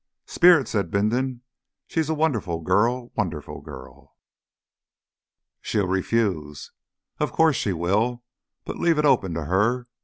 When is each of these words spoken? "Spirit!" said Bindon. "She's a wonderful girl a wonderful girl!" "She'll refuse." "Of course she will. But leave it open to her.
"Spirit!" 0.25 0.67
said 0.67 0.89
Bindon. 0.89 1.41
"She's 1.85 2.09
a 2.09 2.15
wonderful 2.15 2.61
girl 2.61 2.95
a 2.97 3.05
wonderful 3.21 3.61
girl!" 3.61 4.15
"She'll 5.61 5.85
refuse." 5.85 6.71
"Of 7.19 7.31
course 7.31 7.55
she 7.55 7.71
will. 7.71 8.23
But 8.65 8.79
leave 8.79 8.97
it 8.97 9.05
open 9.05 9.35
to 9.35 9.45
her. 9.45 9.85